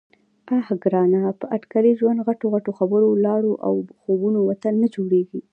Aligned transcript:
_اه 0.51 0.67
ګرانه! 0.83 1.21
په 1.39 1.45
اټکلي 1.55 1.91
ژوند، 1.99 2.19
غټو 2.27 2.45
غټو 2.53 2.71
خبرو، 2.79 3.09
لاړو 3.25 3.53
او 3.65 3.73
خوبونو 4.01 4.39
وطن 4.49 4.73
نه 4.81 4.87
جوړېږي. 4.95 5.41